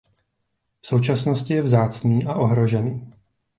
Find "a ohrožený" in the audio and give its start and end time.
2.25-3.07